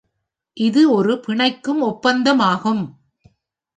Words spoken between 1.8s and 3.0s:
ஒப்பந்தமாகும்.